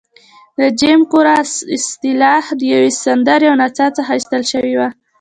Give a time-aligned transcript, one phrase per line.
[0.57, 1.33] د جیم کرو
[1.77, 4.89] اصطلاح د یوې سندرې او نڅا څخه اخیستل شوې وه.